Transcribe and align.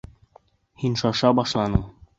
Һин 0.85 0.99
шаша 1.05 1.35
башланың! 1.43 1.89